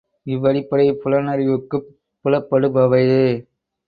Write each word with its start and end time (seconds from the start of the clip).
இவ்வடிப்படை 0.25 0.85
புலனறிவுக்குப் 1.01 1.85
புலப்படுபவையே. 2.25 3.27